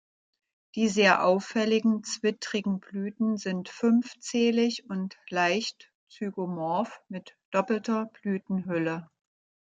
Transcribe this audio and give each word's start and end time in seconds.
Die 0.73 0.87
sehr 0.87 1.23
auffälligen, 1.23 2.03
zwittrigen 2.03 2.79
Blüten 2.79 3.37
sind 3.37 3.69
fünfzählig 3.69 4.85
und 4.89 5.15
leicht 5.29 5.91
zygomorph 6.07 6.99
mit 7.07 7.37
doppelter 7.51 8.05
Blütenhülle. 8.07 9.07